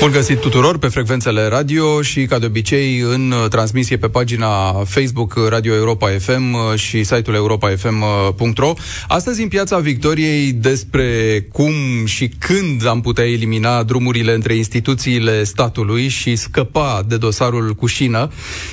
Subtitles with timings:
[0.00, 5.34] Bun găsit tuturor pe frecvențele radio și, ca de obicei, în transmisie pe pagina Facebook
[5.48, 8.72] Radio Europa FM și site-ul europafm.ro.
[9.08, 11.72] Astăzi, în Piața Victoriei, despre cum
[12.04, 18.30] și când am putea elimina drumurile între instituțiile statului și scăpa de dosarul cu șină,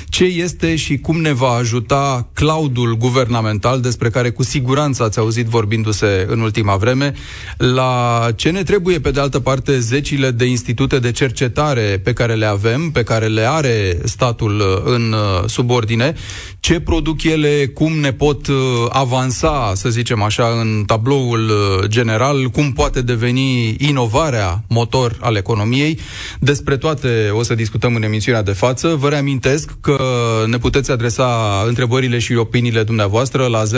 [0.09, 5.46] ce este și cum ne va ajuta cloudul guvernamental, despre care cu siguranță ați auzit
[5.46, 7.14] vorbindu-se în ultima vreme,
[7.57, 12.33] la ce ne trebuie, pe de altă parte, zecile de institute de cercetare pe care
[12.33, 16.13] le avem, pe care le are statul uh, în uh, subordine,
[16.59, 18.55] ce produc ele, cum ne pot uh,
[18.89, 21.51] avansa, să zicem așa, în tabloul
[21.87, 25.99] general, cum poate deveni inovarea motor al economiei.
[26.39, 28.95] Despre toate o să discutăm în emisiunea de față.
[28.95, 29.97] Vă reamintesc că
[30.47, 33.69] ne puteți adresa întrebările și opiniile dumneavoastră la 0372069599.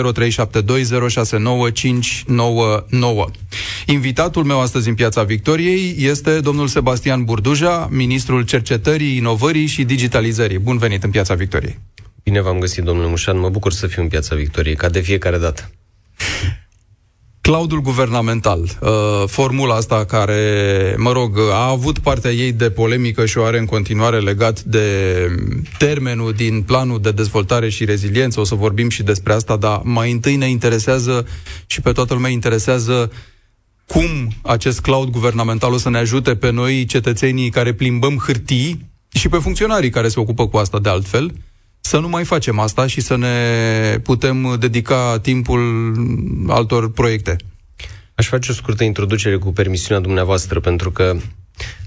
[3.86, 10.60] Invitatul meu astăzi în Piața Victoriei este domnul Sebastian Burduja, ministrul cercetării, inovării și digitalizării.
[10.60, 11.80] Bun venit în Piața Victoriei.
[12.24, 13.40] Bine v-am găsit, domnule Mușan.
[13.40, 15.72] Mă bucur să fiu în Piața Victoriei, ca de fiecare dată.
[17.42, 18.90] Cloudul guvernamental, uh,
[19.26, 23.66] formula asta care, mă rog, a avut partea ei de polemică și o are în
[23.66, 24.88] continuare legat de
[25.78, 30.12] termenul din planul de dezvoltare și reziliență, o să vorbim și despre asta, dar mai
[30.12, 31.28] întâi ne interesează
[31.68, 33.12] și pe toată lumea interesează
[33.94, 39.30] cum acest cloud guvernamental o să ne ajute pe noi, cetățenii care plimbăm hârtii, și
[39.30, 41.34] pe funcționarii care se ocupă cu asta de altfel,
[41.80, 45.94] să nu mai facem asta și să ne putem dedica timpul
[46.48, 47.36] altor proiecte.
[48.16, 51.18] Aș face o scurtă introducere cu permisiunea dumneavoastră, pentru că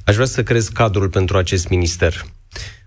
[0.05, 2.25] aș vrea să creez cadrul pentru acest minister.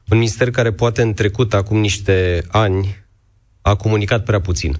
[0.07, 3.05] Un minister care poate în trecut, acum niște ani,
[3.61, 4.77] a comunicat prea puțin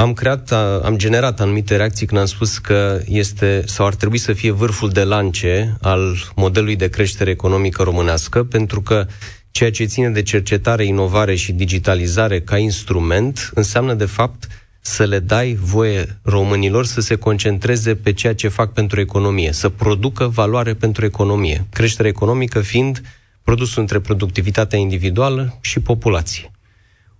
[0.00, 4.32] am creat, am generat anumite reacții când am spus că este sau ar trebui să
[4.32, 9.06] fie vârful de lance al modelului de creștere economică românească, pentru că
[9.50, 14.46] ceea ce ține de cercetare, inovare și digitalizare ca instrument înseamnă de fapt
[14.80, 19.68] să le dai voie românilor să se concentreze pe ceea ce fac pentru economie, să
[19.68, 21.66] producă valoare pentru economie.
[21.72, 23.02] Creșterea economică fiind
[23.42, 26.50] produsul între productivitatea individuală și populație.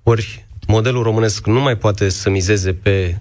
[0.03, 3.19] Ori modelul românesc nu mai poate să mizeze pe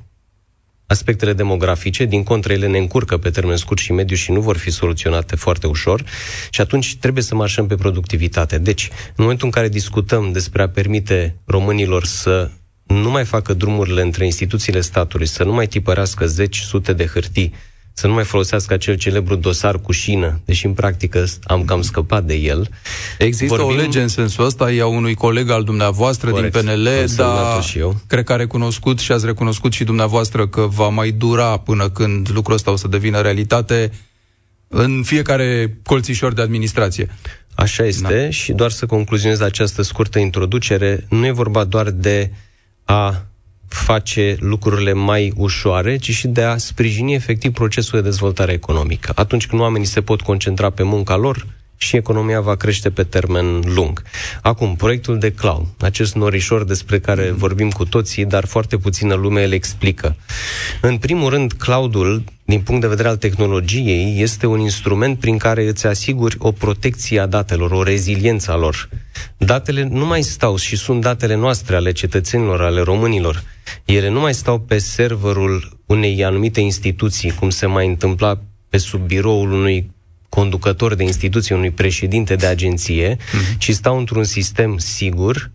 [0.87, 4.57] aspectele demografice, din contră ele ne încurcă pe termen scurt și mediu și nu vor
[4.57, 6.03] fi soluționate foarte ușor
[6.49, 8.57] și atunci trebuie să marșăm pe productivitate.
[8.57, 12.51] Deci, în momentul în care discutăm despre a permite românilor să
[12.83, 17.53] nu mai facă drumurile între instituțiile statului, să nu mai tipărească zeci, sute de hârtii,
[17.99, 22.23] să nu mai folosească acel celebru dosar cu șină, deși în practică am cam scăpat
[22.23, 22.69] de el.
[23.17, 23.77] Există Vorbim...
[23.77, 26.53] o lege în sensul ăsta, e a unui coleg al dumneavoastră Corect.
[26.53, 27.95] din PNL, dar și eu.
[28.07, 32.29] cred că a recunoscut și ați recunoscut și dumneavoastră că va mai dura până când
[32.33, 33.91] lucrul ăsta o să devină realitate
[34.67, 37.09] în fiecare colțișor de administrație.
[37.55, 38.29] Așa este da.
[38.29, 42.31] și doar să concluzionez această scurtă introducere, nu e vorba doar de
[42.83, 43.25] a
[43.67, 49.11] face lucrurile mai ușoare, ci și de a sprijini efectiv procesul de dezvoltare economică.
[49.15, 51.45] Atunci când oamenii se pot concentra pe munca lor,
[51.77, 54.01] și economia va crește pe termen lung.
[54.41, 59.43] Acum, proiectul de cloud, acest norișor despre care vorbim cu toții, dar foarte puțină lume
[59.43, 60.15] îl explică.
[60.81, 65.67] În primul rând, cloudul, din punct de vedere al tehnologiei, este un instrument prin care
[65.67, 68.89] îți asiguri o protecție a datelor, o reziliență a lor.
[69.37, 73.43] Datele nu mai stau și sunt datele noastre, ale cetățenilor, ale românilor.
[73.85, 78.39] Ele nu mai stau pe serverul unei anumite instituții, cum se mai întâmpla
[78.69, 79.95] pe sub biroul unui
[80.39, 83.57] conducător de instituție, unui președinte de agenție, uh-huh.
[83.57, 85.51] ci stau într-un sistem sigur,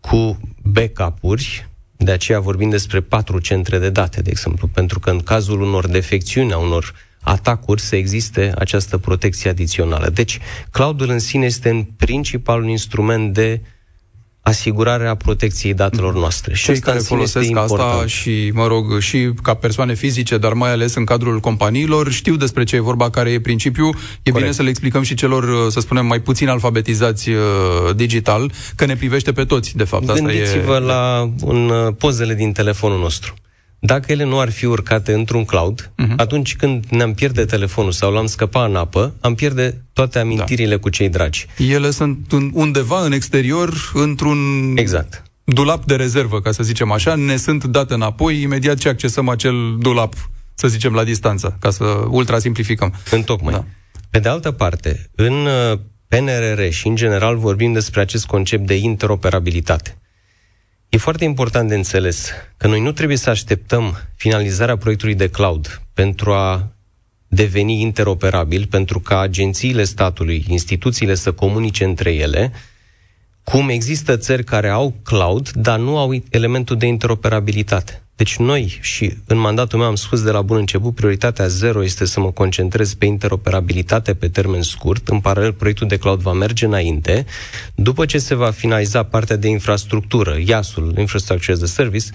[0.00, 5.18] cu backup-uri, de aceea vorbim despre patru centre de date, de exemplu, pentru că în
[5.18, 10.08] cazul unor defecțiuni, a unor atacuri, să existe această protecție adițională.
[10.08, 10.38] Deci,
[10.70, 13.68] cloudul în sine este în principal un instrument de uh,
[14.42, 16.54] asigurarea protecției datelor noastre.
[16.54, 20.94] Și Cei care folosesc asta și, mă rog, și ca persoane fizice, dar mai ales
[20.94, 23.88] în cadrul companiilor, știu despre ce e vorba, care e principiul.
[23.88, 24.36] E Corect.
[24.38, 27.36] bine să le explicăm și celor, să spunem, mai puțin alfabetizați uh,
[27.96, 30.04] digital, că ne privește pe toți, de fapt.
[30.04, 30.86] Gândiți-vă Asta e...
[30.86, 33.34] la un, uh, pozele din telefonul nostru.
[33.82, 36.14] Dacă ele nu ar fi urcate într-un cloud, uh-huh.
[36.16, 40.80] atunci când ne-am pierde telefonul sau l-am scăpat în apă, am pierde toate amintirile da.
[40.80, 41.46] cu cei dragi.
[41.58, 44.38] Ele sunt undeva în exterior, într-un
[44.76, 45.22] exact.
[45.44, 49.76] dulap de rezervă, ca să zicem așa, ne sunt date înapoi imediat ce accesăm acel
[49.78, 50.14] dulap,
[50.54, 52.94] să zicem, la distanță, ca să ultra simplificăm.
[53.10, 53.52] Întocmai.
[53.52, 53.64] Da.
[54.10, 55.78] Pe de altă parte, în uh,
[56.08, 59.99] PNRR și în general vorbim despre acest concept de interoperabilitate.
[60.92, 65.82] E foarte important de înțeles că noi nu trebuie să așteptăm finalizarea proiectului de cloud
[65.94, 66.72] pentru a
[67.28, 72.52] deveni interoperabil, pentru ca agențiile statului, instituțiile să comunice între ele,
[73.44, 78.02] cum există țări care au cloud, dar nu au elementul de interoperabilitate.
[78.20, 82.04] Deci noi, și în mandatul meu am spus de la bun început, prioritatea zero este
[82.04, 85.08] să mă concentrez pe interoperabilitate pe termen scurt.
[85.08, 87.26] În paralel, proiectul de cloud va merge înainte.
[87.74, 92.06] După ce se va finaliza partea de infrastructură, IAS-ul, Infrastructure as a Service,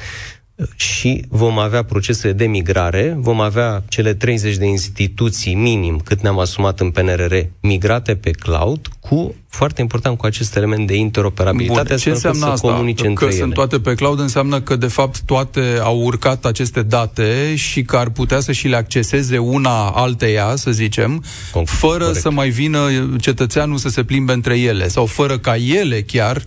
[0.76, 6.40] și vom avea procesele de migrare, vom avea cele 30 de instituții minim cât ne-am
[6.40, 11.98] asumat în PNRR migrate pe cloud, cu, foarte important, cu acest element de interoperabilitate, Bun,
[11.98, 12.68] ce înseamnă asta?
[12.72, 13.54] comunice că între sunt ele.
[13.54, 18.10] toate pe cloud înseamnă că, de fapt, toate au urcat aceste date și că ar
[18.10, 22.22] putea să și le acceseze una alteia, să zicem, Conc- fără corect.
[22.22, 22.80] să mai vină
[23.20, 26.44] cetățeanul să se plimbe între ele sau fără ca ele chiar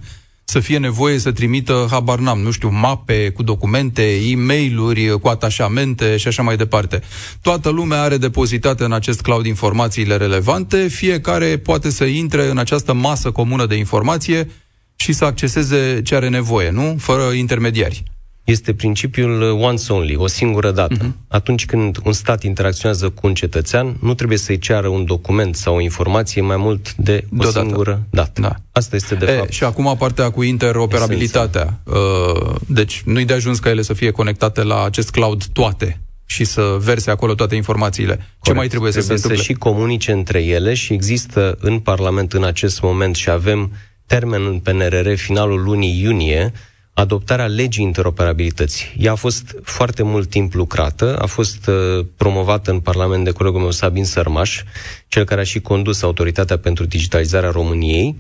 [0.50, 5.28] să fie nevoie să trimită, habar n-am, nu știu, mape cu documente, e mail cu
[5.28, 7.00] atașamente și așa mai departe.
[7.42, 12.92] Toată lumea are depozitate în acest cloud informațiile relevante, fiecare poate să intre în această
[12.92, 14.50] masă comună de informație
[14.96, 16.96] și să acceseze ce are nevoie, nu?
[16.98, 18.02] Fără intermediari.
[18.50, 20.94] Este principiul uh, once only, o singură dată.
[20.98, 21.12] Mhm.
[21.12, 21.28] Uh-huh.
[21.28, 25.74] Atunci când un stat interacționează cu un cetățean, nu trebuie să-i ceară un document sau
[25.74, 27.66] o informație mai mult de o Deodată.
[27.66, 28.40] singură dată.
[28.40, 28.54] Da.
[28.72, 29.52] Asta este de e, fapt.
[29.52, 31.80] Și acum partea cu interoperabilitatea.
[31.84, 36.44] Uh, deci nu-i de ajuns ca ele să fie conectate la acest cloud toate și
[36.44, 38.14] să verse acolo toate informațiile.
[38.14, 38.38] Corect.
[38.42, 39.36] Ce mai trebuie, trebuie să se întâmple?
[39.36, 43.72] să și comunice între ele și există în Parlament în acest moment și avem
[44.06, 46.52] termen în PNRR finalul lunii iunie
[46.98, 48.94] adoptarea legii interoperabilității.
[48.98, 53.60] Ea a fost foarte mult timp lucrată, a fost uh, promovată în Parlament de colegul
[53.60, 54.62] meu Sabin Sărmaș,
[55.08, 58.16] cel care a și condus Autoritatea pentru Digitalizarea României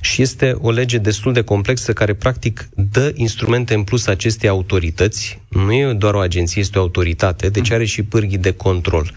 [0.00, 5.40] și este o lege destul de complexă care practic dă instrumente în plus acestei autorități.
[5.48, 9.12] Nu e doar o agenție, este o autoritate, deci are și pârghii de control.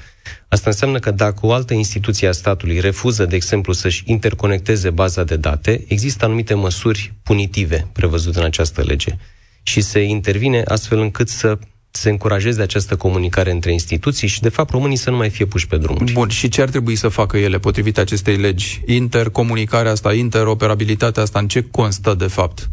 [0.49, 5.23] Asta înseamnă că dacă o altă instituție a statului refuză, de exemplu, să-și interconecteze baza
[5.23, 9.17] de date, există anumite măsuri punitive prevăzute în această lege
[9.63, 11.57] și se intervine astfel încât să
[11.91, 15.67] se încurajeze această comunicare între instituții și, de fapt, românii să nu mai fie puși
[15.67, 16.11] pe drumuri.
[16.11, 18.81] Bun, și ce ar trebui să facă ele potrivit acestei legi?
[18.85, 22.69] Intercomunicarea asta, interoperabilitatea asta, în ce constă de fapt?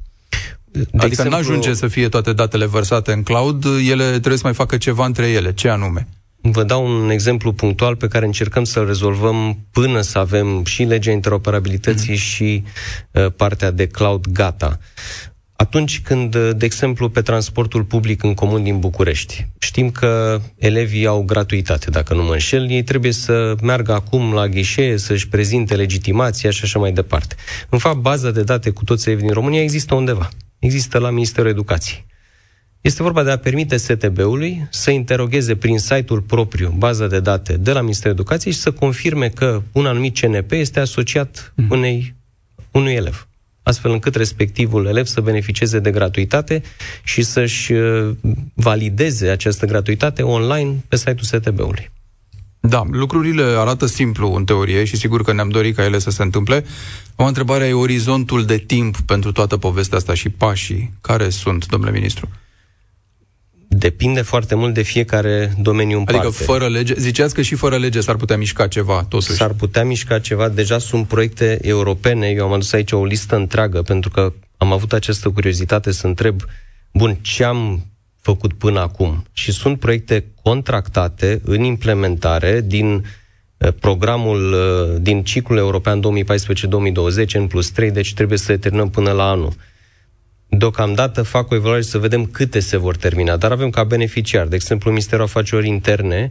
[0.71, 1.31] De adică exemplu...
[1.31, 5.05] nu ajunge să fie toate datele vărsate în cloud, ele trebuie să mai facă ceva
[5.05, 5.53] între ele.
[5.53, 6.09] Ce anume?
[6.53, 11.11] Vă dau un exemplu punctual pe care încercăm să-l rezolvăm până să avem și legea
[11.11, 12.17] interoperabilității mm.
[12.17, 12.63] și
[13.11, 14.79] uh, partea de cloud gata.
[15.57, 21.23] Atunci când, de exemplu, pe transportul public în comun din București, știm că elevii au
[21.23, 26.51] gratuitate, dacă nu mă înșel, ei trebuie să meargă acum la ghișee, să-și prezinte legitimația
[26.51, 27.35] și așa mai departe.
[27.69, 30.29] În fapt, baza de date cu toți elevii din România există undeva.
[30.59, 32.06] Există la Ministerul Educației.
[32.87, 37.73] Este vorba de a permite STB-ului să interogheze prin site-ul propriu baza de date de
[37.73, 41.67] la Ministerul Educației și să confirme că un anumit CNP este asociat mm.
[41.71, 42.15] unei,
[42.71, 43.29] unui elev
[43.63, 46.63] astfel încât respectivul elev să beneficieze de gratuitate
[47.05, 47.73] și să-și
[48.55, 51.91] valideze această gratuitate online pe site-ul STB-ului.
[52.61, 56.23] Da, lucrurile arată simplu în teorie și sigur că ne-am dorit ca ele să se
[56.23, 56.65] întâmple.
[57.17, 60.93] O întrebare e orizontul de timp pentru toată povestea asta și pașii.
[61.01, 62.29] Care sunt, domnule ministru?
[63.79, 66.45] Depinde foarte mult de fiecare domeniu în adică parte.
[66.45, 69.31] fără lege, ziceați că și fără lege s-ar putea mișca ceva, totuși.
[69.31, 73.83] S-ar putea mișca ceva, deja sunt proiecte europene, eu am adus aici o listă întreagă,
[73.83, 76.43] pentru că am avut această curiozitate să întreb,
[76.93, 77.87] bun, ce am
[78.21, 79.25] făcut până acum?
[79.33, 87.47] Și sunt proiecte contractate în implementare din uh, programul, uh, din ciclul european 2014-2020, în
[87.47, 89.53] plus 3, deci trebuie să le terminăm până la anul.
[90.49, 94.55] Deocamdată fac o evaluare să vedem câte se vor termina, dar avem ca beneficiar, de
[94.55, 96.31] exemplu, Ministerul Afacerilor Interne,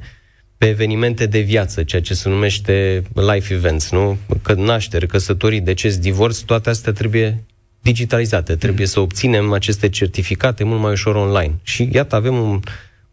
[0.57, 4.17] pe evenimente de viață, ceea ce se numește life events, nu?
[4.41, 7.43] Că nașteri, căsătorii, deces, divorț, toate astea trebuie
[7.81, 8.55] digitalizate.
[8.55, 8.91] Trebuie mm.
[8.91, 11.53] să obținem aceste certificate mult mai ușor online.
[11.63, 12.60] Și iată, avem un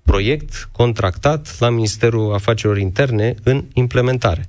[0.03, 4.49] proiect contractat la Ministerul Afacerilor Interne în implementare.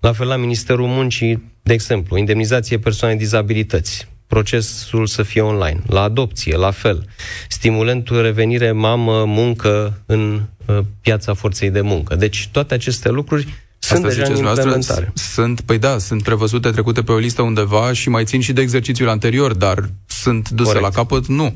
[0.00, 5.80] La fel la Ministerul Muncii, de exemplu, indemnizație persoane dizabilități, procesul să fie online.
[5.86, 7.08] La adopție, la fel.
[7.48, 12.14] Stimulentul revenire mamă-muncă în uh, piața forței de muncă.
[12.14, 13.46] Deci toate aceste lucruri
[13.78, 15.12] sunt Asta deja în implementare.
[15.14, 18.60] Sunt, păi da, sunt prevăzute, trecute pe o listă undeva și mai țin și de
[18.60, 20.84] exercițiul anterior, dar sunt duse Corect.
[20.84, 21.26] la capăt?
[21.26, 21.54] Nu.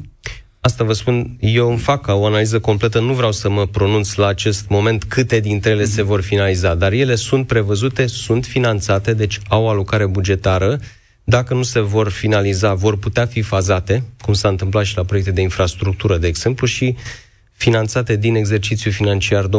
[0.60, 4.26] Asta vă spun, eu îmi fac o analiză completă, nu vreau să mă pronunț la
[4.26, 5.94] acest moment câte dintre ele mm-hmm.
[5.94, 10.78] se vor finaliza, dar ele sunt prevăzute, sunt finanțate, deci au alocare bugetară,
[11.32, 15.30] dacă nu se vor finaliza, vor putea fi fazate, cum s-a întâmplat și la proiecte
[15.30, 16.96] de infrastructură, de exemplu, și
[17.52, 19.50] finanțate din exercițiul financiar 2021-2027.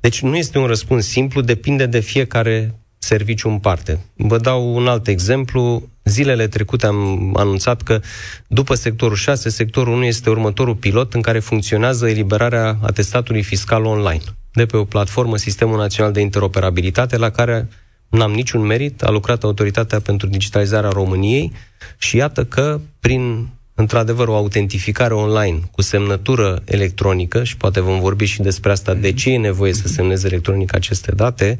[0.00, 3.98] Deci nu este un răspuns simplu, depinde de fiecare serviciu în parte.
[4.14, 5.88] Vă dau un alt exemplu.
[6.04, 8.00] Zilele trecute am anunțat că
[8.46, 14.22] după sectorul 6, sectorul 1 este următorul pilot în care funcționează eliberarea atestatului fiscal online
[14.52, 17.68] de pe o platformă Sistemul Național de Interoperabilitate la care
[18.08, 21.52] n-am niciun merit, a lucrat Autoritatea pentru Digitalizarea României
[21.98, 28.24] și iată că prin într-adevăr o autentificare online cu semnătură electronică și poate vom vorbi
[28.24, 31.58] și despre asta, de ce e nevoie să semneze electronic aceste date,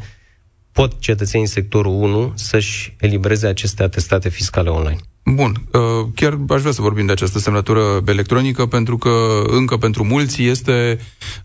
[0.72, 4.98] pot cetățenii sectorul 1 să-și elibereze aceste atestate fiscale online.
[5.34, 5.80] Bun, uh,
[6.14, 9.10] chiar aș vrea să vorbim de această semnătură electronică, pentru că
[9.46, 10.98] încă pentru mulți este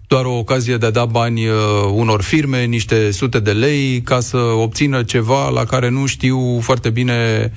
[0.07, 1.55] doar o ocazie de a da bani uh,
[1.93, 6.89] unor firme, niște sute de lei, ca să obțină ceva la care nu știu foarte
[6.89, 7.51] bine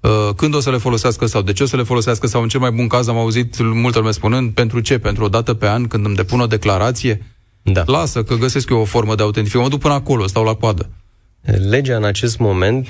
[0.00, 2.48] uh, când o să le folosească sau de ce o să le folosească sau în
[2.48, 5.68] cel mai bun caz am auzit multă lume spunând pentru ce, pentru o dată pe
[5.68, 7.26] an când îmi depun o declarație?
[7.62, 7.82] Da.
[7.86, 10.90] Lasă că găsesc eu o formă de autentificare, mă duc până acolo, stau la coadă.
[11.68, 12.88] Legea în acest moment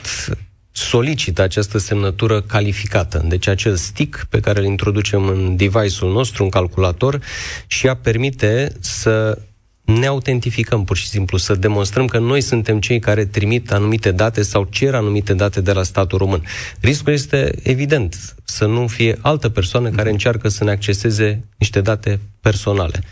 [0.72, 3.24] solicită această semnătură calificată.
[3.28, 7.20] Deci acel stick pe care îl introducem în device-ul nostru, în calculator,
[7.66, 9.38] și ea permite să
[9.84, 14.42] ne autentificăm pur și simplu, să demonstrăm că noi suntem cei care trimit anumite date
[14.42, 16.44] sau cer anumite date de la statul român.
[16.80, 22.20] Riscul este evident să nu fie altă persoană care încearcă să ne acceseze niște date
[22.40, 23.02] personale.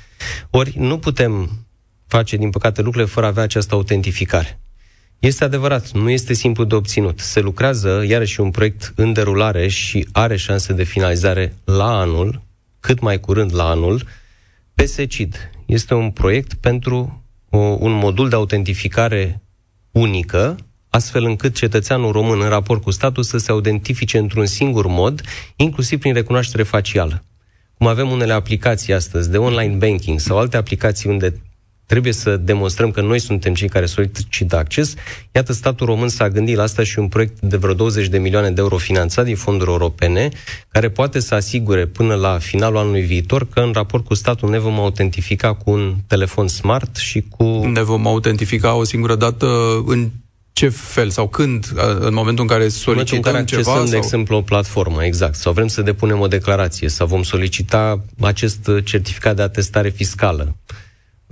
[0.50, 1.50] Ori nu putem
[2.06, 4.60] face, din păcate, lucrurile fără a avea această autentificare.
[5.20, 7.18] Este adevărat, nu este simplu de obținut.
[7.18, 12.42] Se lucrează, iarăși, un proiect în derulare și are șanse de finalizare la anul,
[12.80, 14.06] cât mai curând la anul,
[14.74, 15.50] PSCID.
[15.66, 19.42] Este un proiect pentru o, un modul de autentificare
[19.90, 20.56] unică,
[20.88, 25.20] astfel încât cetățeanul român în raport cu statul să se autentifice într-un singur mod,
[25.56, 27.24] inclusiv prin recunoaștere facială.
[27.74, 31.40] Cum avem unele aplicații astăzi de online banking sau alte aplicații unde
[31.90, 34.94] Trebuie să demonstrăm că noi suntem cei care solicită acces.
[35.32, 38.50] Iată, statul român s-a gândit la asta și un proiect de vreo 20 de milioane
[38.50, 40.28] de euro finanțat din fonduri europene,
[40.68, 44.58] care poate să asigure până la finalul anului viitor că în raport cu statul ne
[44.58, 47.44] vom autentifica cu un telefon smart și cu...
[47.66, 49.46] Ne vom autentifica o singură dată
[49.86, 50.10] în
[50.52, 51.66] ce fel sau când,
[52.00, 53.62] în momentul în care solicităm în care ceva?
[53.62, 53.84] Sau...
[53.84, 58.70] de exemplu, o platformă, exact, sau vrem să depunem o declarație, sau vom solicita acest
[58.84, 60.54] certificat de atestare fiscală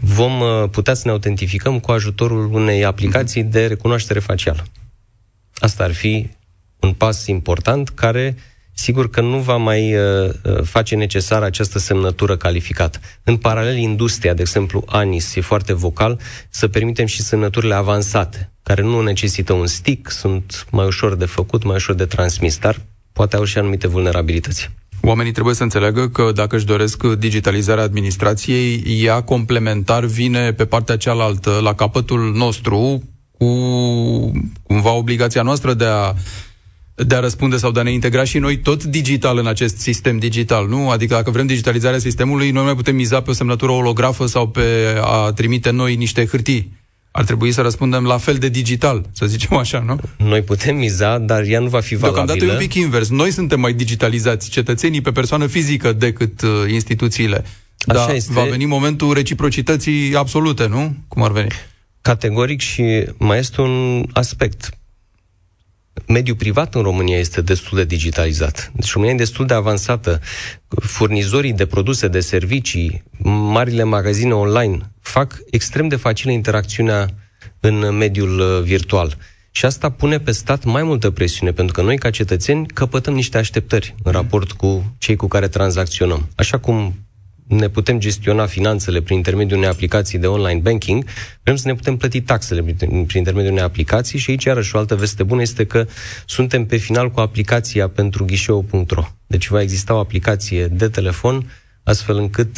[0.00, 4.64] vom uh, putea să ne autentificăm cu ajutorul unei aplicații de recunoaștere facială.
[5.54, 6.28] Asta ar fi
[6.80, 8.36] un pas important care,
[8.72, 12.98] sigur că nu va mai uh, uh, face necesară această semnătură calificată.
[13.22, 18.82] În paralel, industria, de exemplu, ANIS, e foarte vocal să permitem și semnăturile avansate, care
[18.82, 22.80] nu necesită un stick, sunt mai ușor de făcut, mai ușor de transmis, dar
[23.12, 24.70] poate au și anumite vulnerabilități.
[25.08, 30.96] Oamenii trebuie să înțeleagă că dacă își doresc digitalizarea administrației, ea complementar vine pe partea
[30.96, 33.02] cealaltă, la capătul nostru,
[33.38, 33.46] cu
[34.62, 36.14] cumva obligația noastră de a
[36.94, 40.18] de a răspunde sau de a ne integra și noi tot digital în acest sistem
[40.18, 40.90] digital, nu?
[40.90, 44.62] Adică dacă vrem digitalizarea sistemului, noi mai putem miza pe o semnătură holografă sau pe
[45.00, 46.77] a trimite noi niște hârtii
[47.18, 49.98] ar trebui să răspundem la fel de digital, să zicem așa, nu?
[50.16, 52.24] Noi putem miza, dar ea nu va fi valabilă.
[52.24, 53.08] Deocamdată e un pic invers.
[53.08, 57.44] Noi suntem mai digitalizați, cetățenii pe persoană fizică decât uh, instituțiile.
[57.86, 58.32] Așa da, este.
[58.32, 60.96] va veni momentul reciprocității absolute, nu?
[61.08, 61.48] Cum ar veni?
[62.02, 64.77] Categoric și mai este un aspect
[66.06, 68.72] mediul privat în România este destul de digitalizat.
[68.74, 70.20] Deci România e destul de avansată.
[70.68, 77.08] Furnizorii de produse, de servicii, marile magazine online fac extrem de facilă interacțiunea
[77.60, 79.16] în mediul uh, virtual.
[79.50, 83.38] Și asta pune pe stat mai multă presiune, pentru că noi, ca cetățeni, căpătăm niște
[83.38, 86.28] așteptări în raport cu cei cu care tranzacționăm.
[86.34, 86.94] Așa cum
[87.48, 91.04] ne putem gestiona finanțele prin intermediul unei aplicații de online banking,
[91.42, 94.78] vrem să ne putem plăti taxele prin, prin intermediul unei aplicații și aici, iarăși, o
[94.78, 95.86] altă veste bună este că
[96.26, 99.04] suntem pe final cu aplicația pentru ghișeu.ro.
[99.26, 101.50] Deci va exista o aplicație de telefon,
[101.82, 102.56] astfel încât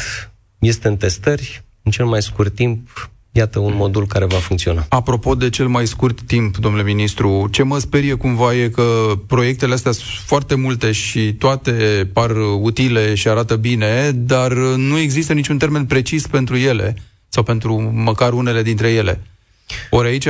[0.59, 4.87] este în testări, în cel mai scurt timp iată un modul care va funcționa.
[4.89, 9.75] Apropo de cel mai scurt timp, domnule ministru, ce mă sperie cumva e că proiectele
[9.75, 11.73] astea sunt foarte multe și toate
[12.13, 16.97] par utile și arată bine, dar nu există niciun termen precis pentru ele
[17.29, 19.21] sau pentru măcar unele dintre ele.
[19.91, 20.27] Ori aici,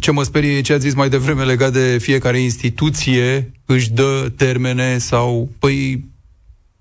[0.00, 4.32] ce mă sperie e ce ați zis mai devreme legat de fiecare instituție își dă
[4.36, 6.04] termene sau, păi,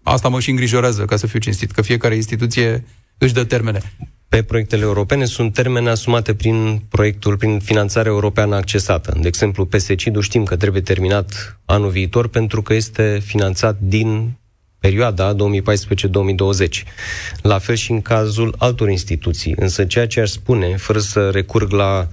[0.03, 2.85] asta mă și îngrijorează, ca să fiu cinstit, că fiecare instituție
[3.17, 3.81] își dă termene.
[4.33, 9.17] Pe proiectele europene sunt termene asumate prin proiectul, prin finanțarea europeană accesată.
[9.21, 14.37] De exemplu, PSC-ul știm că trebuie terminat anul viitor pentru că este finanțat din
[14.79, 15.37] perioada 2014-2020.
[17.41, 19.53] La fel și în cazul altor instituții.
[19.57, 22.07] Însă ceea ce aș spune, fără să recurg la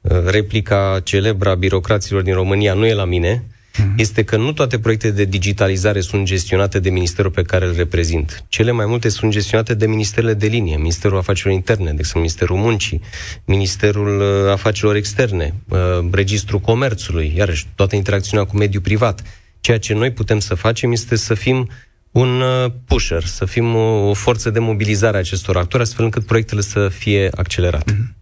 [0.00, 3.44] uh, replica celebra birocraților din România, nu e la mine,
[3.80, 3.96] uh-huh.
[3.96, 8.44] este că nu toate proiectele de digitalizare sunt gestionate de ministerul pe care îl reprezint.
[8.48, 12.56] Cele mai multe sunt gestionate de ministerele de linie, Ministerul Afacerilor Interne, de exemplu Ministerul
[12.56, 13.00] Muncii,
[13.44, 15.78] Ministerul uh, Afacerilor Externe, uh,
[16.10, 19.22] Registrul Comerțului, iarăși toată interacțiunea cu mediul privat.
[19.60, 21.68] Ceea ce noi putem să facem este să fim
[22.10, 26.26] un uh, pusher, să fim o, o forță de mobilizare a acestor actori, astfel încât
[26.26, 27.92] proiectele să fie accelerate.
[27.92, 28.17] Mm-hmm.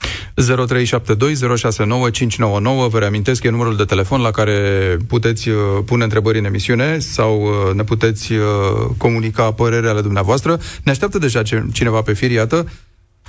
[0.00, 6.98] 0372069599 Vă reamintesc, e numărul de telefon la care puteți uh, pune întrebări în emisiune
[6.98, 8.40] sau uh, ne puteți uh,
[8.96, 10.60] comunica părerea ale dumneavoastră.
[10.82, 11.42] Ne așteaptă deja
[11.72, 12.68] cineva pe fir, iată.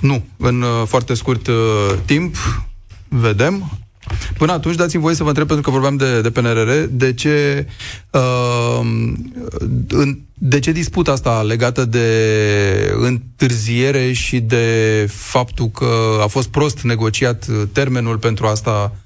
[0.00, 1.48] Nu, în foarte scurt
[2.04, 2.36] timp
[3.08, 3.81] vedem.
[4.38, 7.66] Până atunci, dați-mi voie să vă întreb, pentru că vorbeam de, de PNRR, de ce,
[8.10, 9.12] uh,
[10.34, 17.46] de ce disputa asta legată de întârziere și de faptul că a fost prost negociat
[17.72, 18.96] termenul pentru asta?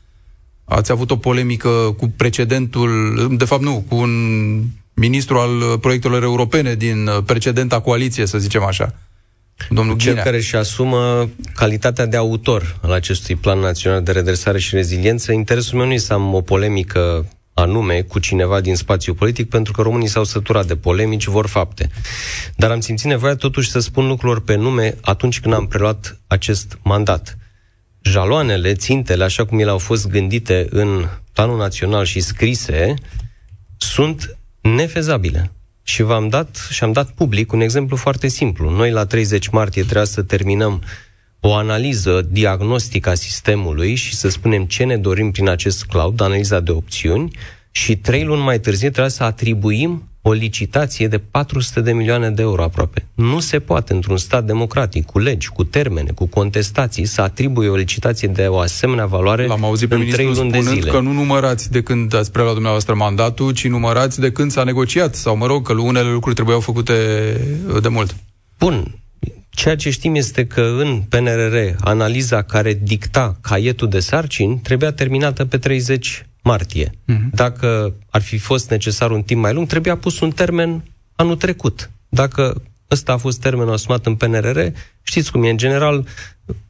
[0.64, 4.10] Ați avut o polemică cu precedentul, de fapt nu, cu un
[4.94, 8.94] ministru al proiectelor europene din precedenta coaliție, să zicem așa.
[9.70, 10.22] Domnul Cel Ghinea.
[10.22, 15.78] care își asumă calitatea de autor al acestui plan național de redresare și reziliență, interesul
[15.78, 19.82] meu nu este să am o polemică anume cu cineva din spațiu politic, pentru că
[19.82, 21.90] românii s-au săturat de polemici, vor fapte.
[22.56, 26.78] Dar am simțit nevoia totuși să spun lucrurilor pe nume atunci când am preluat acest
[26.82, 27.36] mandat.
[28.02, 32.94] Jaloanele, țintele, așa cum ele au fost gândite în planul național și scrise,
[33.76, 35.52] sunt nefezabile.
[35.88, 38.70] Și v-am dat și am dat public un exemplu foarte simplu.
[38.70, 40.82] Noi la 30 martie trebuia să terminăm
[41.40, 46.60] o analiză diagnostică a sistemului și să spunem ce ne dorim prin acest cloud, analiza
[46.60, 47.30] de opțiuni,
[47.70, 52.42] și trei luni mai târziu trebuie să atribuim o licitație de 400 de milioane de
[52.42, 53.06] euro aproape.
[53.14, 57.74] Nu se poate într-un stat democratic, cu legi, cu termene, cu contestații, să atribuie o
[57.74, 60.90] licitație de o asemenea valoare L-am auzit pe în trei luni de zile.
[60.90, 65.14] că nu numărați de când ați preluat dumneavoastră mandatul, ci numărați de când s-a negociat,
[65.14, 66.94] sau mă rog, că unele lucruri trebuiau făcute
[67.80, 68.16] de mult.
[68.58, 69.00] Bun,
[69.50, 75.44] Ceea ce știm este că în PNRR analiza care dicta caietul de sarcini trebuia terminată
[75.44, 76.90] pe 30 martie.
[76.90, 77.30] Uh-huh.
[77.32, 81.90] Dacă ar fi fost necesar un timp mai lung, trebuia pus un termen anul trecut.
[82.08, 84.60] Dacă ăsta a fost termenul asumat în PNRR,
[85.02, 86.06] știți cum e, în general,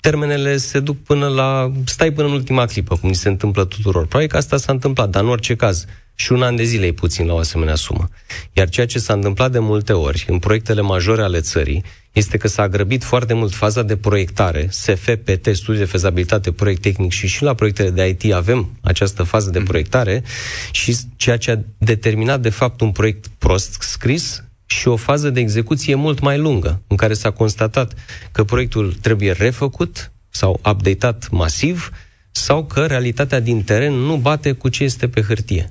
[0.01, 1.73] termenele se duc până la...
[1.85, 4.07] stai până în ultima clipă, cum se întâmplă tuturor.
[4.07, 5.85] Probabil că asta s-a întâmplat, dar în orice caz,
[6.19, 8.09] și un an de zile e puțin la o asemenea sumă.
[8.53, 12.49] Iar ceea ce s-a întâmplat de multe ori în proiectele majore ale țării este că
[12.49, 17.27] s-a grăbit foarte mult faza de proiectare, SF, PT, studii de fezabilitate, proiect tehnic și
[17.27, 20.23] și la proiectele de IT avem această fază de proiectare
[20.71, 25.41] și ceea ce a determinat de fapt un proiect prost scris și o fază de
[25.41, 27.95] execuție mult mai lungă, în care s-a constatat
[28.33, 31.91] că proiectul trebuie refăcut sau updatat masiv
[32.31, 35.67] sau că realitatea din teren nu bate cu ce este pe hârtie.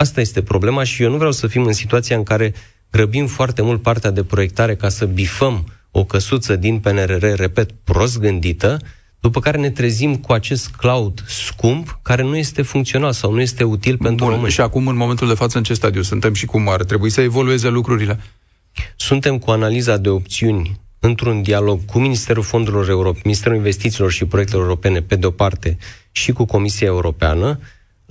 [0.00, 2.54] Asta este problema și eu nu vreau să fim în situația în care
[2.90, 8.18] grăbim foarte mult partea de proiectare ca să bifăm o căsuță din PNRR, repet, prost
[8.18, 8.78] gândită,
[9.20, 13.64] după care ne trezim cu acest cloud scump care nu este funcțional sau nu este
[13.64, 14.52] util pentru Bun, români.
[14.52, 17.20] Și acum, în momentul de față, în ce stadiu suntem și cum ar trebui să
[17.20, 18.20] evolueze lucrurile?
[18.96, 24.62] Suntem cu analiza de opțiuni într-un dialog cu Ministerul Fondurilor Europene, Ministerul Investițiilor și Proiectelor
[24.62, 25.76] Europene, pe de-o parte,
[26.10, 27.58] și cu Comisia Europeană.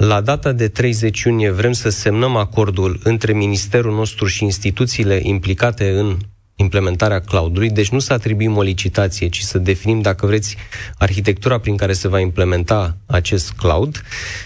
[0.02, 5.90] La data de 30 iunie vrem să semnăm acordul între Ministerul nostru și instituțiile implicate
[5.90, 6.18] în
[6.56, 10.56] implementarea cloudului, deci nu să atribuim o licitație, ci să definim, dacă vreți,
[10.98, 14.02] arhitectura prin care se va implementa acest cloud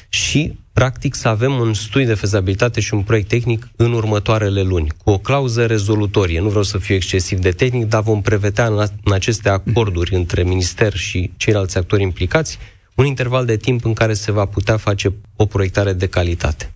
[0.10, 4.88] și, practic, să avem un studiu de fezabilitate și un proiect tehnic în următoarele luni,
[5.04, 6.39] cu o clauză rezolutorie.
[6.39, 10.44] Nu vreau să fiu excesiv de tehnic, dar vom prevedea în, în aceste acorduri între
[10.44, 12.60] minister și ceilalți actori implicați
[12.95, 16.73] un interval de timp în care se va putea face o proiectare de calitate.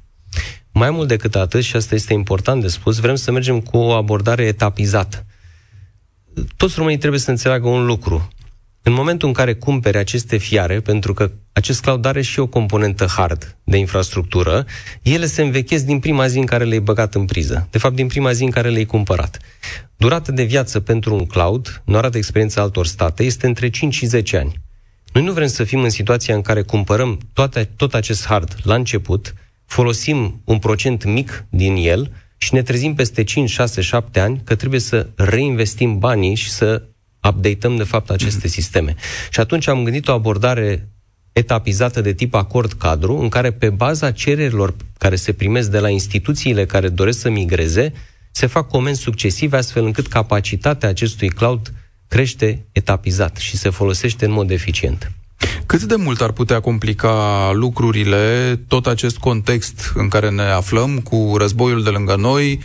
[0.71, 3.91] Mai mult decât atât, și asta este important de spus, vrem să mergem cu o
[3.91, 5.25] abordare etapizată.
[6.58, 8.27] Toți românii trebuie să înțeleagă un lucru.
[8.82, 13.06] În momentul în care cumpere aceste fiare, pentru că acest cloud are și o componentă
[13.06, 14.65] hard de infrastructură,
[15.01, 17.67] ele se învechesc din prima zi în care le-ai băgat în priză.
[17.71, 19.38] De fapt, din prima zi în care le-ai cumpărat.
[19.95, 24.06] Durata de viață pentru un cloud, nu arată experiența altor state, este între 5 și
[24.06, 24.62] 10 ani.
[25.13, 28.76] Noi nu vrem să fim în situația în care cumpărăm toate, tot acest hard la
[28.76, 29.34] început,
[29.65, 34.56] folosim un procent mic din el și ne trezim peste 5, 6, 7 ani că
[34.56, 36.84] trebuie să reinvestim banii și să
[37.30, 38.96] updatăm de fapt aceste sisteme.
[39.30, 40.89] Și atunci am gândit o abordare
[41.32, 45.89] etapizată de tip acord cadru, în care pe baza cererilor care se primesc de la
[45.89, 47.93] instituțiile care doresc să migreze,
[48.32, 51.74] se fac comenzi succesive astfel încât capacitatea acestui cloud
[52.08, 55.12] crește etapizat și se folosește în mod eficient.
[55.65, 61.34] Cât de mult ar putea complica lucrurile tot acest context în care ne aflăm cu
[61.38, 62.60] războiul de lângă noi,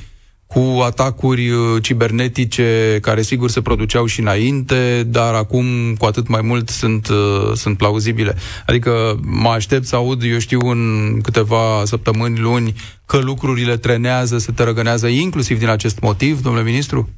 [0.52, 6.40] cu atacuri uh, cibernetice care sigur se produceau și înainte, dar acum cu atât mai
[6.42, 8.36] mult sunt, uh, sunt plauzibile.
[8.66, 12.74] Adică mă aștept să aud, eu știu, în câteva săptămâni, luni,
[13.06, 17.08] că lucrurile trenează, se tărăgânează, inclusiv din acest motiv, domnule ministru?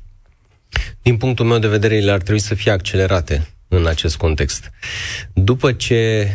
[1.02, 4.70] Din punctul meu de vedere, ele ar trebui să fie accelerate în acest context.
[5.32, 6.28] După ce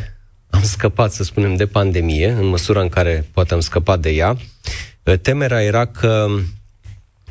[0.49, 4.38] am scăpat, să spunem, de pandemie, în măsura în care poate am scăpat de ea,
[5.21, 6.28] temerea era că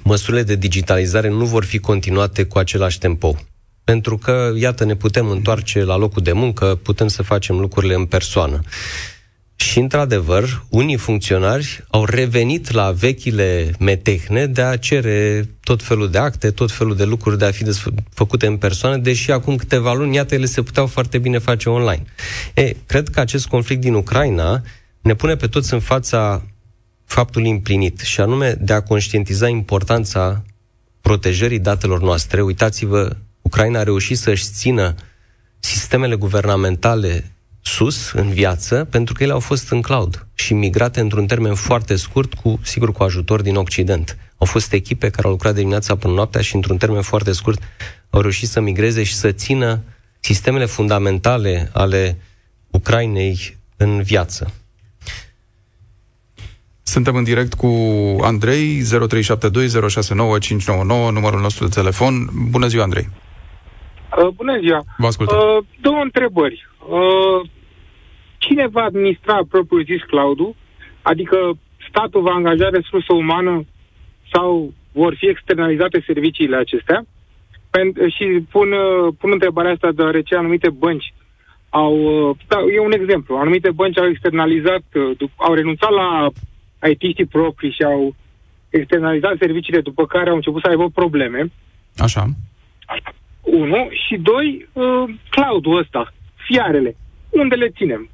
[0.03, 3.37] măsurile de digitalizare nu vor fi continuate cu același tempo.
[3.85, 8.07] Pentru că, iată, ne putem întoarce la locul de muncă, putem să facem lucrurile în
[8.07, 8.61] persoană.
[9.61, 16.19] Și, într-adevăr, unii funcționari au revenit la vechile metehne de a cere tot felul de
[16.19, 17.65] acte, tot felul de lucruri de a fi
[18.11, 22.05] făcute în persoană, deși acum câteva luni, iată, ele se puteau foarte bine face online.
[22.55, 24.63] E, cred că acest conflict din Ucraina
[25.01, 26.43] ne pune pe toți în fața
[27.05, 30.45] faptul împlinit, și anume de a conștientiza importanța
[31.01, 32.43] protejării datelor noastre.
[32.43, 34.95] Uitați-vă, Ucraina a reușit să-și țină
[35.59, 37.33] sistemele guvernamentale
[37.69, 41.97] sus în viață pentru că ele au fost în cloud și migrate într-un termen foarte
[41.97, 44.19] scurt, cu sigur cu ajutor din Occident.
[44.39, 47.63] Au fost echipe care au lucrat de dimineața până noaptea și într-un termen foarte scurt
[48.11, 49.83] au reușit să migreze și să țină
[50.21, 52.19] sistemele fundamentale ale
[52.71, 54.53] Ucrainei în viață.
[56.83, 57.67] Suntem în direct cu
[58.23, 58.87] Andrei, 0372069599,
[61.13, 62.29] numărul nostru de telefon.
[62.51, 63.09] Bună ziua, Andrei!
[64.23, 64.85] Uh, bună ziua!
[64.97, 65.37] Vă ascultăm.
[65.37, 66.69] Uh, două întrebări.
[66.89, 67.51] Uh,
[68.39, 70.39] cine va administra propriul zis cloud
[71.03, 73.65] Adică statul va angaja resursă umană
[74.33, 77.05] sau vor fi externalizate serviciile acestea?
[77.71, 81.15] Pen- și pun, uh, pun întrebarea asta deoarece anumite bănci
[81.69, 81.95] au...
[82.29, 83.37] Uh, da, e un exemplu.
[83.37, 86.29] Anumite bănci au externalizat, uh, au renunțat la
[86.89, 88.15] IT-știi proprii și au
[88.71, 91.51] externalizat serviciile, după care au început să aibă probleme.
[91.97, 92.27] Așa.
[93.41, 93.89] Unu.
[94.07, 96.13] Și doi, uh, cloud-ul ăsta,
[96.47, 96.97] fiarele.
[97.31, 98.09] Unde le ținem?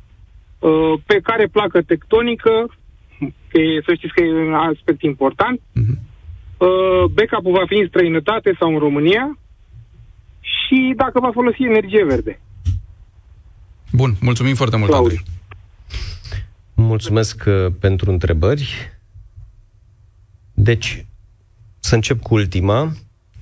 [0.64, 2.66] Uh, pe care placă tectonică,
[3.48, 5.61] că e, să știți că e un aspect important.
[5.61, 5.98] Uh-huh.
[6.57, 9.38] Uh, backup-ul va fi în străinătate sau în România
[10.40, 12.40] și dacă va folosi energie verde.
[13.92, 15.22] Bun, mulțumim foarte mult, Andrei.
[16.74, 18.92] Mulțumesc uh, pentru întrebări.
[20.55, 21.07] Deci,
[21.81, 22.92] să încep cu ultima.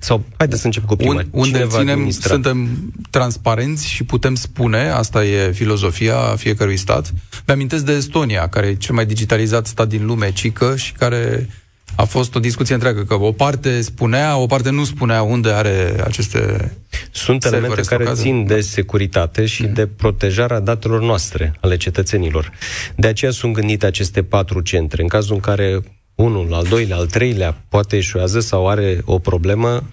[0.03, 1.13] Sau, haideți să încep cu prima.
[1.13, 2.69] Un, unde Cine ținem, suntem
[3.09, 7.13] transparenți și putem spune, asta e filozofia fiecărui stat.
[7.47, 11.49] Mi-amintesc de Estonia, care e cel mai digitalizat stat din lume, cică, și care
[11.95, 15.95] a fost o discuție întreagă, că o parte spunea, o parte nu spunea unde are
[16.03, 16.71] aceste
[17.11, 19.73] Sunt elemente care țin de securitate și mm.
[19.73, 22.51] de protejarea datelor noastre, ale cetățenilor.
[22.95, 25.01] De aceea sunt gândite aceste patru centre.
[25.01, 25.81] În cazul în care
[26.15, 29.83] unul, al doilea, al treilea poate eșuează sau are o problemă,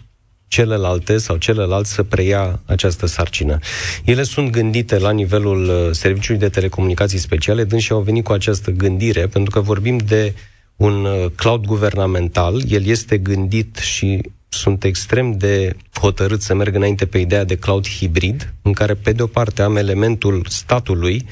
[0.49, 3.59] celelalte sau celălalt să preia această sarcină.
[4.05, 8.71] Ele sunt gândite la nivelul uh, Serviciului de Telecomunicații Speciale, dânsi au venit cu această
[8.71, 10.35] gândire, pentru că vorbim de
[10.77, 17.07] un uh, cloud guvernamental, el este gândit și sunt extrem de hotărât să merg înainte
[17.07, 21.27] pe ideea de cloud hibrid, în care pe de o parte am elementul statului,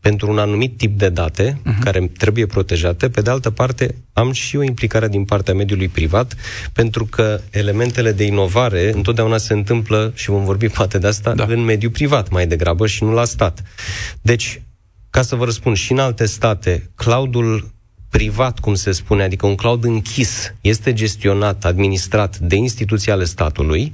[0.00, 1.78] pentru un anumit tip de date uh-huh.
[1.84, 6.34] care trebuie protejate, pe de altă parte am și o implicare din partea mediului privat,
[6.72, 11.46] pentru că elementele de inovare întotdeauna se întâmplă, și vom vorbi poate de asta, da.
[11.48, 13.62] în mediul privat mai degrabă și nu la stat.
[14.22, 14.62] Deci,
[15.10, 17.70] ca să vă răspund, și în alte state, cloudul
[18.10, 23.92] privat, cum se spune, adică un cloud închis, este gestionat, administrat de instituții ale statului,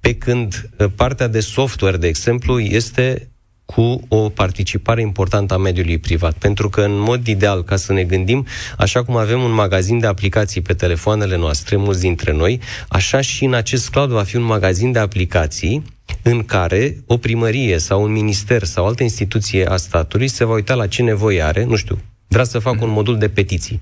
[0.00, 3.28] pe când partea de software, de exemplu, este
[3.64, 6.36] cu o participare importantă a mediului privat.
[6.38, 8.46] Pentru că, în mod ideal, ca să ne gândim,
[8.78, 13.44] așa cum avem un magazin de aplicații pe telefoanele noastre, mulți dintre noi, așa și
[13.44, 15.82] în acest cloud va fi un magazin de aplicații
[16.22, 20.74] în care o primărie sau un minister sau altă instituție a statului se va uita
[20.74, 21.98] la ce nevoie are, nu știu,
[22.28, 23.80] vrea să facă un modul de petiții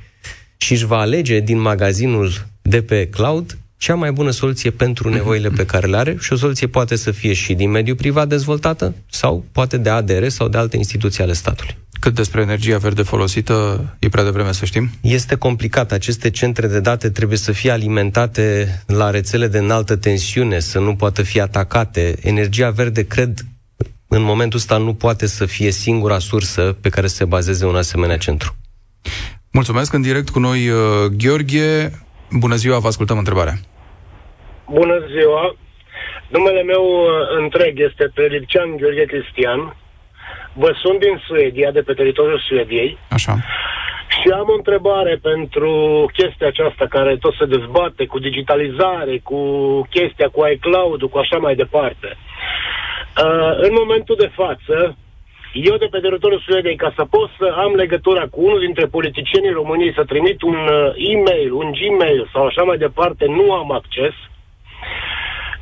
[0.56, 5.48] și își va alege din magazinul de pe cloud cea mai bună soluție pentru nevoile
[5.48, 8.94] pe care le are și o soluție poate să fie și din mediul privat dezvoltată
[9.10, 11.76] sau poate de ADR sau de alte instituții ale statului.
[12.00, 14.90] Cât despre energia verde folosită, e prea devreme să știm?
[15.00, 15.92] Este complicat.
[15.92, 20.96] Aceste centre de date trebuie să fie alimentate la rețele de înaltă tensiune, să nu
[20.96, 22.16] poată fi atacate.
[22.20, 23.46] Energia verde, cred,
[24.08, 27.76] în momentul ăsta nu poate să fie singura sursă pe care să se bazeze un
[27.76, 28.56] asemenea centru.
[29.50, 29.92] Mulțumesc.
[29.92, 30.76] În direct cu noi, uh,
[31.16, 31.92] Gheorghe.
[32.30, 33.60] Bună ziua, vă ascultăm întrebarea.
[34.70, 35.56] Bună ziua.
[36.28, 39.76] Numele meu uh, întreg este Prelipcean Gheorghe Cristian.
[40.52, 42.98] Vă sunt din Suedia, de pe teritoriul Suediei.
[43.10, 43.36] Așa.
[44.08, 45.72] Și am o întrebare pentru
[46.12, 49.40] chestia aceasta care tot se dezbate cu digitalizare, cu
[49.90, 52.16] chestia cu iCloud, cu așa mai departe.
[53.24, 54.96] Uh, în momentul de față,
[55.52, 59.50] eu de pe teritoriul Suediei, ca să pot să am legătura cu unul dintre politicienii
[59.50, 64.14] României, să trimit un uh, e-mail, un Gmail sau așa mai departe, nu am acces.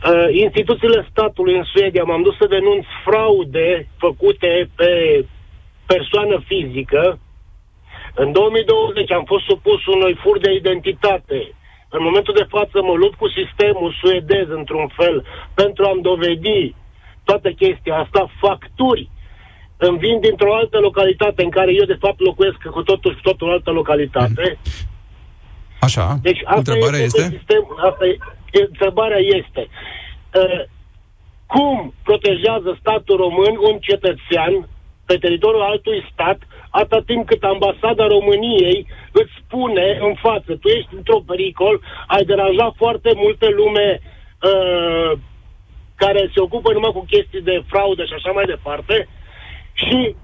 [0.09, 5.25] Uh, instituțiile statului în Suedia m-am dus să denunț fraude făcute pe
[5.87, 7.19] persoană fizică.
[8.15, 11.55] În 2020 am fost supus unui fur de identitate.
[11.89, 16.75] În momentul de față mă lupt cu sistemul suedez într-un fel pentru a-mi dovedi
[17.25, 19.11] toată chestia asta, facturi
[19.77, 23.51] îmi vin dintr-o altă localitate în care eu de fapt locuiesc cu totul și totul
[23.51, 24.59] altă localitate.
[25.81, 27.23] Așa, deci, asta întrebarea este?
[27.23, 28.17] Sistem, asta e,
[28.53, 29.69] întrebarea este
[30.35, 30.63] uh,
[31.47, 34.69] cum protejează statul român un cetățean
[35.07, 36.39] pe teritoriul altui stat
[36.71, 42.73] atâta timp cât ambasada României îți spune în față, tu ești într-o pericol, ai deranjat
[42.77, 45.13] foarte multă lume uh,
[45.95, 49.09] care se ocupă numai cu chestii de fraudă și așa mai departe,
[49.73, 50.15] și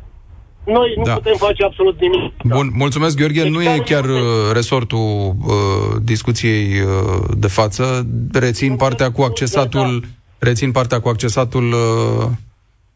[0.66, 1.12] noi nu da.
[1.12, 2.32] putem face absolut nimic.
[2.44, 3.42] Bun, mulțumesc, Gheorghe.
[3.42, 4.20] Deci, nu e chiar uh,
[4.52, 5.54] resortul uh,
[6.02, 8.06] discuției uh, de față.
[8.32, 10.04] Rețin partea cu accesatul,
[10.38, 12.28] rețin partea cu accesatul uh,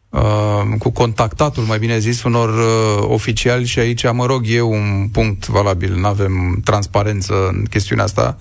[0.09, 5.07] uh, cu contactatul, mai bine zis, unor uh, oficiali și aici, mă rog, e un
[5.11, 5.95] punct valabil.
[5.95, 8.37] Nu avem transparență în chestiunea asta.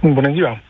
[0.00, 0.62] Bună ziua!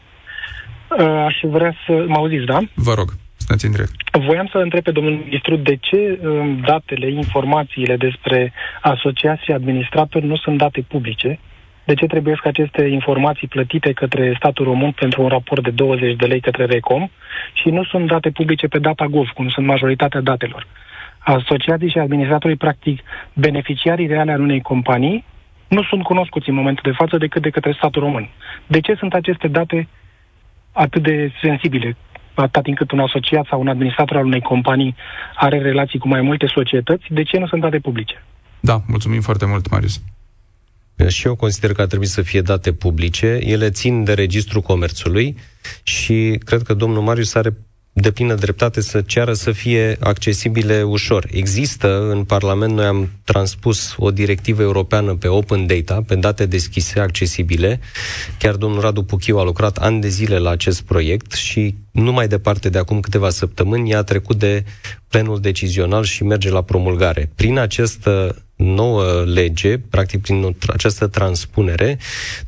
[0.99, 2.05] Uh, aș vrea să...
[2.07, 2.59] Mă auziți, da?
[2.75, 3.09] Vă rog.
[3.09, 3.93] Sunteți în direct.
[4.27, 10.37] Voiam să întreb pe domnul ministru de ce um, datele, informațiile despre asociații administratori nu
[10.37, 11.39] sunt date publice,
[11.85, 16.17] de ce trebuie să aceste informații plătite către statul român pentru un raport de 20
[16.17, 17.11] de lei către RECOM
[17.53, 20.67] și nu sunt date publice pe data gov, cum sunt majoritatea datelor.
[21.19, 23.01] Asociații și administratorii, practic,
[23.33, 25.25] beneficiarii reale al unei companii,
[25.69, 28.29] nu sunt cunoscuți în momentul de față decât de către statul român.
[28.67, 29.89] De ce sunt aceste date
[30.73, 31.97] atât de sensibile?
[32.43, 34.97] Atât timp cât un asociat sau un administrator al unei companii
[35.35, 38.25] are relații cu mai multe societăți, de ce nu sunt date publice?
[38.61, 40.01] Da, mulțumim foarte mult, Marius.
[41.09, 43.39] Și eu consider că ar trebui să fie date publice.
[43.41, 45.37] Ele țin de Registrul Comerțului
[45.83, 47.57] și cred că domnul Marius are
[48.01, 51.27] de plină dreptate să ceară să fie accesibile ușor.
[51.31, 57.01] Există în Parlament, noi am transpus o directivă europeană pe open data, pe date deschise,
[57.01, 57.81] accesibile.
[58.39, 62.29] Chiar domnul Radu Puchiu a lucrat ani de zile la acest proiect și nu mai
[62.29, 64.65] departe de acum câteva săptămâni i-a trecut de
[65.09, 67.31] plenul decizional și merge la promulgare.
[67.35, 71.99] Prin această nouă lege, practic prin această transpunere,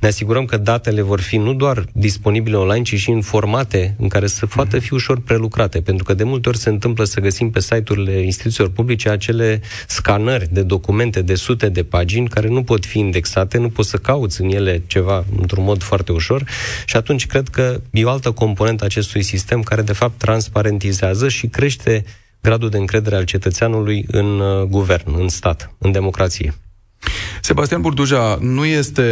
[0.00, 4.08] ne asigurăm că datele vor fi nu doar disponibile online, ci și în formate în
[4.08, 7.50] care să poată fi ușor prelucrate, pentru că de multe ori se întâmplă să găsim
[7.50, 12.86] pe site-urile instituțiilor publice acele scanări de documente de sute de pagini care nu pot
[12.86, 16.44] fi indexate, nu poți să cauți în ele ceva într-un mod foarte ușor.
[16.86, 21.46] Și atunci cred că e o altă componentă acestui sistem care de fapt transparentizează și
[21.46, 22.04] crește
[22.40, 26.54] gradul de încredere al cetățeanului în uh, guvern, în stat, în democrație.
[27.40, 29.02] Sebastian Burduja, nu este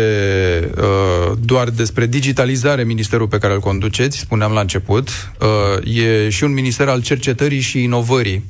[0.77, 5.09] uh, doar despre digitalizare ministerul pe care îl conduceți, spuneam la început,
[5.41, 8.45] uh, e și un minister al cercetării și inovării.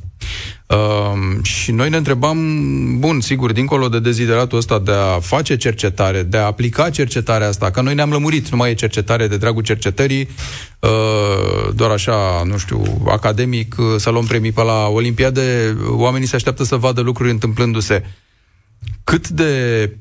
[0.69, 2.39] Uh, și noi ne întrebam,
[2.99, 7.71] bun, sigur, dincolo de dezideratul ăsta de a face cercetare, de a aplica cercetarea asta,
[7.71, 10.29] că noi ne-am lămurit, nu mai e cercetare de dragul cercetării,
[10.79, 16.37] uh, doar așa, nu știu, academic, uh, să luăm premii pe la Olimpiade, oamenii se
[16.37, 18.05] așteaptă să vadă lucruri întâmplându-se.
[19.05, 19.97] Cât de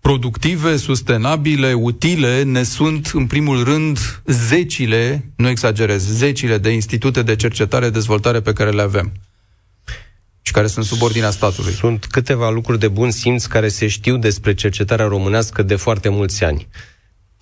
[0.00, 7.36] productive, sustenabile, utile, ne sunt, în primul rând, zecile, nu exagerez, zecile de institute de
[7.36, 9.12] cercetare, dezvoltare pe care le avem
[10.46, 11.72] și care sunt sub ordinea statului.
[11.72, 16.44] Sunt câteva lucruri de bun simț care se știu despre cercetarea românească de foarte mulți
[16.44, 16.68] ani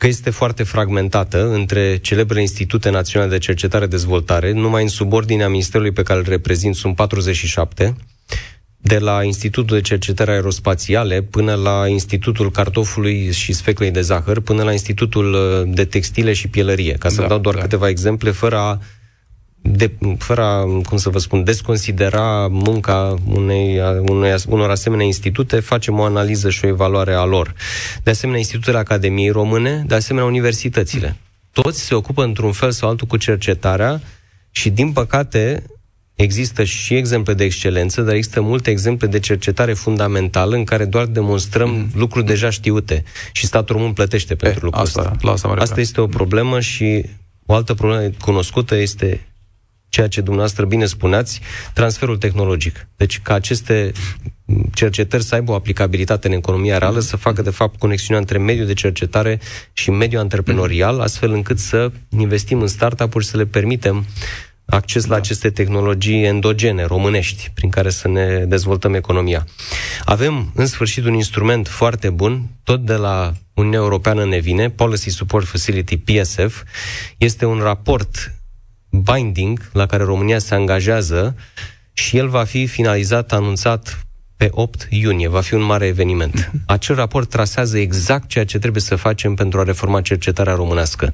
[0.02, 6.02] că este foarte fragmentată între celebrele institute naționale de cercetare-dezvoltare, numai în subordinea ministerului pe
[6.02, 7.96] care îl reprezint sunt 47,
[8.76, 14.62] de la Institutul de Cercetare Aerospațiale până la Institutul Cartofului și Sfeclei de Zahăr, până
[14.62, 17.60] la Institutul uh, de Textile și Pielărie, ca să da, dau doar da.
[17.60, 18.78] câteva exemple, fără a
[19.62, 25.98] de, fără a, cum să vă spun, desconsidera munca unei, unei, unor asemenea institute, facem
[25.98, 27.54] o analiză și o evaluare a lor.
[28.02, 31.16] De asemenea, institutele Academiei Române, de asemenea, universitățile.
[31.52, 34.00] Toți se ocupă într-un fel sau altul cu cercetarea
[34.50, 35.62] și, din păcate,
[36.14, 41.06] Există și exemple de excelență, dar există multe exemple de cercetare fundamentală în care doar
[41.06, 41.90] demonstrăm mm.
[41.94, 45.00] lucruri deja știute și statul român plătește pentru e, lucrul asta.
[45.00, 47.04] Asta, asta, asta este o problemă și
[47.46, 49.26] o altă problemă cunoscută este
[49.92, 51.40] ceea ce dumneavoastră bine spuneați,
[51.72, 52.86] transferul tehnologic.
[52.96, 53.92] Deci ca aceste
[54.74, 58.66] cercetări să aibă o aplicabilitate în economia reală, să facă de fapt conexiunea între mediul
[58.66, 59.40] de cercetare
[59.72, 64.06] și mediul antreprenorial, astfel încât să investim în startup-uri, să le permitem
[64.64, 65.16] acces la da.
[65.16, 69.46] aceste tehnologii endogene, românești, prin care să ne dezvoltăm economia.
[70.04, 75.08] Avem, în sfârșit, un instrument foarte bun, tot de la Uniunea Europeană ne vine, Policy
[75.08, 76.62] Support Facility, PSF,
[77.18, 78.32] este un raport
[78.92, 81.36] binding la care România se angajează
[81.92, 85.28] și el va fi finalizat, anunțat pe 8 iunie.
[85.28, 86.50] Va fi un mare eveniment.
[86.66, 91.12] Acel raport trasează exact ceea ce trebuie să facem pentru a reforma cercetarea românească.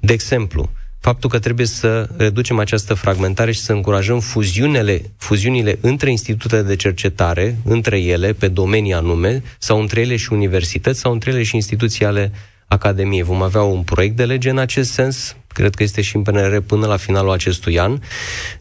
[0.00, 6.10] De exemplu, faptul că trebuie să reducem această fragmentare și să încurajăm fuziunile, fuziunile între
[6.10, 11.30] institutele de cercetare, între ele, pe domenii anume, sau între ele și universități, sau între
[11.30, 12.32] ele și instituții ale
[12.68, 13.22] Academiei.
[13.22, 16.60] Vom avea un proiect de lege în acest sens, cred că este și în PNR
[16.60, 17.98] până la finalul acestui an.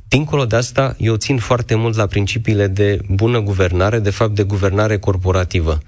[0.07, 4.43] Dincolo de asta, eu țin foarte mult la principiile de bună guvernare, de fapt de
[4.43, 5.79] guvernare corporativă.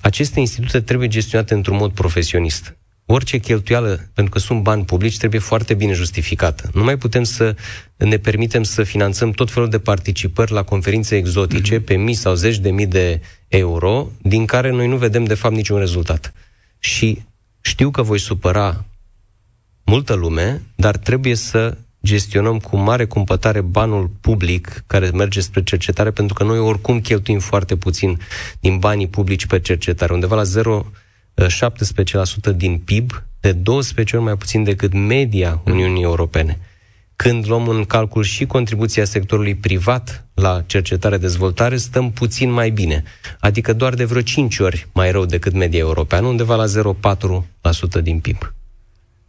[0.00, 5.40] Aceste institute trebuie gestionate într-un mod profesionist orice cheltuială, pentru că sunt bani publici, trebuie
[5.40, 6.70] foarte bine justificată.
[6.72, 7.56] Nu mai putem să
[7.96, 11.84] ne permitem să finanțăm tot felul de participări la conferințe exotice mm-hmm.
[11.84, 15.54] pe mii sau zeci de mii de euro, din care noi nu vedem de fapt
[15.54, 16.32] niciun rezultat.
[16.78, 17.22] Și
[17.60, 18.84] știu că voi supăra
[19.84, 26.10] multă lume, dar trebuie să gestionăm cu mare cumpătare banul public care merge spre cercetare,
[26.10, 28.18] pentru că noi oricum cheltuim foarte puțin
[28.60, 30.86] din banii publici pe cercetare, undeva la 0
[31.34, 36.58] 17% din PIB, de 12 ori mai puțin decât media Uniunii Europene.
[37.16, 43.02] Când luăm în calcul și contribuția sectorului privat la cercetare-dezvoltare, stăm puțin mai bine,
[43.40, 46.64] adică doar de vreo 5 ori mai rău decât media europeană, undeva la
[47.98, 48.53] 0,4% din PIB.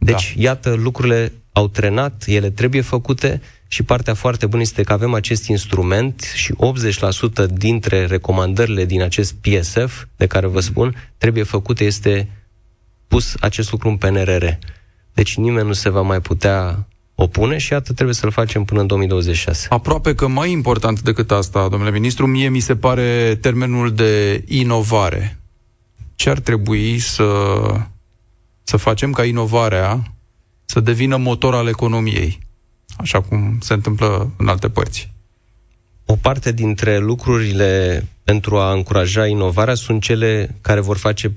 [0.06, 0.42] Deci, da.
[0.42, 5.46] iată, lucrurile au trenat, ele trebuie făcute și partea foarte bună este că avem acest
[5.46, 6.54] instrument și
[7.44, 12.28] 80% dintre recomandările din acest PSF, de care vă spun, trebuie făcute, este
[13.08, 14.44] pus acest lucru în PNRR.
[15.14, 18.86] Deci nimeni nu se va mai putea opune și atât trebuie să-l facem până în
[18.86, 19.66] 2026.
[19.70, 25.38] Aproape că mai important decât asta, domnule ministru, mie mi se pare termenul de inovare.
[26.14, 27.24] Ce ar trebui să,
[28.66, 30.12] să facem ca inovarea
[30.64, 32.46] să devină motor al economiei?
[32.96, 35.12] așa cum se întâmplă în alte părți.
[36.04, 41.34] O parte dintre lucrurile pentru a încuraja inovarea sunt cele care vor face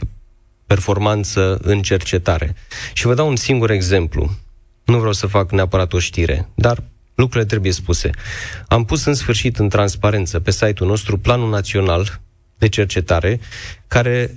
[0.65, 2.56] performanță în cercetare.
[2.94, 4.32] Și vă dau un singur exemplu.
[4.86, 6.84] Nu vreau să fac neapărat o știre, dar
[7.15, 8.10] lucrurile trebuie spuse.
[8.68, 12.20] Am pus în sfârșit în transparență pe site-ul nostru Planul Național
[12.58, 13.39] de Cercetare,
[13.88, 14.34] care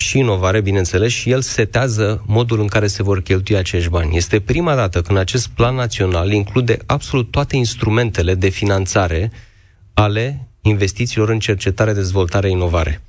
[0.00, 4.16] și inovare, bineînțeles, și el setează modul în care se vor cheltui acești bani.
[4.16, 9.32] Este prima dată când acest plan național include absolut toate instrumentele de finanțare
[9.94, 13.02] ale investițiilor în cercetare, dezvoltare, inovare.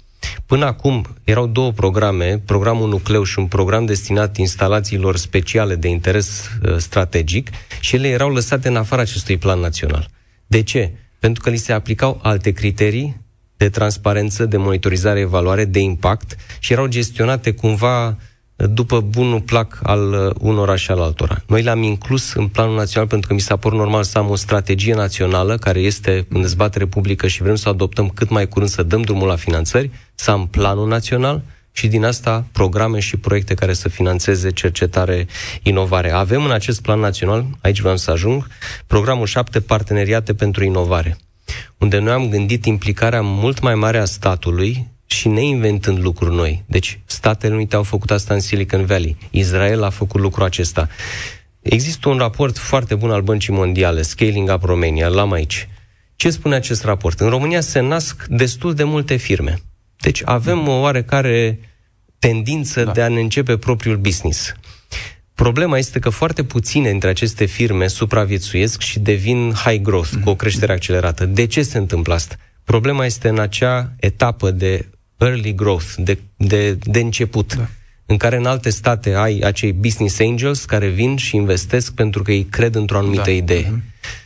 [0.46, 6.50] Până acum erau două programe, programul nucleu și un program destinat instalațiilor speciale de interes
[6.64, 7.50] uh, strategic
[7.80, 10.10] și ele erau lăsate în afara acestui plan național.
[10.48, 10.92] De ce?
[11.20, 13.22] Pentru că li se aplicau alte criterii
[13.60, 18.18] de transparență, de monitorizare, evaluare, de impact și erau gestionate cumva
[18.56, 21.42] după bunul plac al uh, unora și al altora.
[21.48, 24.36] Noi le-am inclus în planul național pentru că mi s-a părut normal să am o
[24.36, 28.70] strategie națională care este în dezbatere publică și vrem să o adoptăm cât mai curând,
[28.70, 31.42] să dăm drumul la finanțări, să am planul național
[31.72, 35.28] și din asta programe și proiecte care să financeze cercetare,
[35.64, 36.12] inovare.
[36.12, 38.48] Avem în acest plan național, aici vreau să ajung,
[38.88, 41.18] programul 7 Parteneriate pentru Inovare,
[41.78, 46.64] unde noi am gândit implicarea mult mai mare a statului și neinventând lucruri noi.
[46.66, 49.18] Deci, Statele Unite au făcut asta în Silicon Valley.
[49.30, 50.88] Israel a făcut lucrul acesta.
[51.62, 55.68] Există un raport foarte bun al Băncii Mondiale, Scaling Up Romania, l-am aici.
[56.16, 57.20] Ce spune acest raport?
[57.20, 59.58] În România se nasc destul de multe firme.
[60.02, 61.60] Deci avem o oarecare
[62.20, 62.92] tendință da.
[62.92, 64.54] de a ne începe propriul business.
[65.40, 70.24] Problema este că foarte puține dintre aceste firme supraviețuiesc și devin high growth, mm-hmm.
[70.24, 71.26] cu o creștere accelerată.
[71.26, 72.36] De ce se întâmplă asta?
[72.64, 77.68] Problema este în acea etapă de early growth, de, de, de început, da.
[78.06, 82.32] în care în alte state ai acei business angels care vin și investesc pentru că
[82.32, 83.32] ei cred într-o anumită da.
[83.32, 83.64] idee.
[83.64, 84.19] Mm-hmm.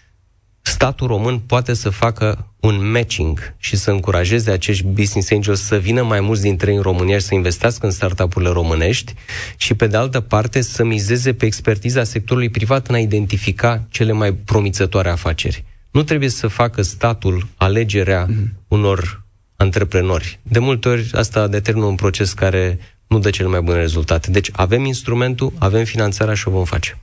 [0.83, 6.01] Statul român poate să facă un matching și să încurajeze acești business angels să vină
[6.01, 9.13] mai mulți dintre ei în România și să investească în startup-urile românești
[9.57, 14.11] și, pe de altă parte, să mizeze pe expertiza sectorului privat în a identifica cele
[14.11, 15.63] mai promițătoare afaceri.
[15.91, 18.67] Nu trebuie să facă statul alegerea mm-hmm.
[18.67, 19.23] unor
[19.55, 20.39] antreprenori.
[20.41, 24.31] De multe ori asta determină un proces care nu dă cele mai bune rezultate.
[24.31, 26.97] Deci avem instrumentul, avem finanțarea și o vom face.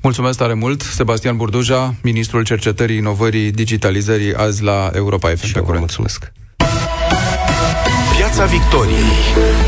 [0.00, 5.46] Mulțumesc tare mult, Sebastian Burduja, ministrul cercetării, inovării, digitalizării, azi la Europa FM.
[5.46, 6.32] Și pe mulțumesc.
[8.16, 9.12] Piața Victoriei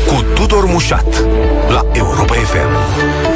[0.07, 1.25] cu Tudor Mușat
[1.69, 3.34] la Europa FM.